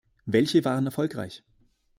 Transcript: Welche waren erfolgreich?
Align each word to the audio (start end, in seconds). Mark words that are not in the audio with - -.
Welche 0.25 0.65
waren 0.65 0.87
erfolgreich? 0.87 1.43